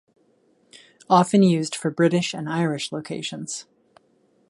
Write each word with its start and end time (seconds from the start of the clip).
Often 1.11 1.43
used 1.43 1.75
for 1.75 1.91
British 1.91 2.33
and 2.33 2.49
Irish 2.49 2.91
locations. 2.91 3.67